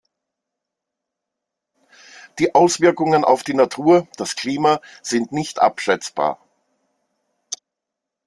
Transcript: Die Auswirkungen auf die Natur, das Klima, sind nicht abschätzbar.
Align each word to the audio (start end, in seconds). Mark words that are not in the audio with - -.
Die 2.39 2.55
Auswirkungen 2.55 3.23
auf 3.23 3.43
die 3.43 3.53
Natur, 3.53 4.07
das 4.17 4.35
Klima, 4.35 4.81
sind 5.03 5.31
nicht 5.31 5.59
abschätzbar. 5.61 6.39